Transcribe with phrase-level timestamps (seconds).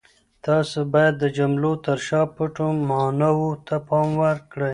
[0.45, 4.67] تاسو باید د جملو تر شا پټو ماناوو ته پام وکړئ.